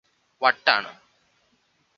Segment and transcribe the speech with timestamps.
[0.41, 0.91] വട്ടാണ്